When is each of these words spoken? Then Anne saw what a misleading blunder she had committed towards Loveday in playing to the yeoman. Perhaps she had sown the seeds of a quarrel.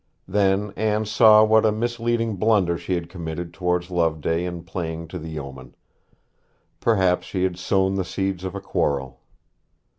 Then 0.27 0.73
Anne 0.75 1.05
saw 1.05 1.43
what 1.43 1.63
a 1.63 1.71
misleading 1.71 2.37
blunder 2.37 2.75
she 2.75 2.95
had 2.95 3.07
committed 3.07 3.53
towards 3.53 3.91
Loveday 3.91 4.45
in 4.45 4.63
playing 4.63 5.07
to 5.09 5.19
the 5.19 5.29
yeoman. 5.29 5.75
Perhaps 6.79 7.27
she 7.27 7.43
had 7.43 7.55
sown 7.55 7.93
the 7.93 8.03
seeds 8.03 8.43
of 8.43 8.55
a 8.55 8.61
quarrel. 8.61 9.19